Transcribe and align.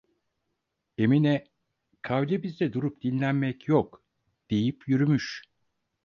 Emine: 0.97 1.47
'Kavlimizde 2.01 2.73
durup 2.73 3.01
dinlenmek 3.01 3.67
yok!' 3.67 4.03
deyip 4.51 4.87
yürümüş. 4.87 5.43